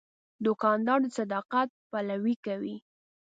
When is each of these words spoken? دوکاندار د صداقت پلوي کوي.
دوکاندار 0.45 0.99
د 1.03 1.07
صداقت 1.17 1.69
پلوي 1.89 2.35
کوي. 2.45 2.75